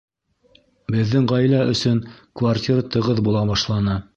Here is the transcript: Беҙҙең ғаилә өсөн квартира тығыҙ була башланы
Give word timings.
Беҙҙең 0.95 1.27
ғаилә 1.33 1.59
өсөн 1.75 2.01
квартира 2.41 2.89
тығыҙ 2.97 3.23
була 3.29 3.49
башланы 3.53 4.01